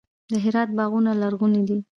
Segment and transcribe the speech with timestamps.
[0.31, 1.77] د هرات باغونه لرغوني دي.